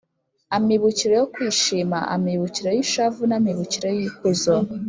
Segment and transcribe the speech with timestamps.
[0.57, 4.55] amibukiro yo kwishima, amibukiro y’ishavu n’amibukiro y’ikuzo,